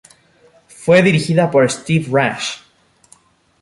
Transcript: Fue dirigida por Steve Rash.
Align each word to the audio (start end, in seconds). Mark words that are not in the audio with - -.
Fue 0.67 1.03
dirigida 1.03 1.51
por 1.51 1.69
Steve 1.69 2.07
Rash. 2.09 2.61